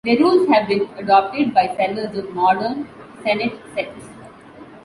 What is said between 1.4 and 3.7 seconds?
by sellers of modern senet